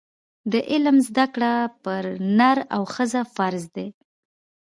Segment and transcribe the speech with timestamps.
[0.51, 1.53] د علم زده کړه
[1.83, 2.03] پر
[2.37, 3.85] نر او ښځه فرض ده.